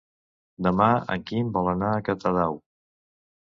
[0.67, 2.59] Demà en Quim vol anar a Catadau.